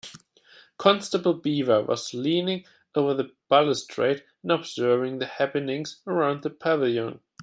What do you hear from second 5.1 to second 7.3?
the happenings around the pavilion.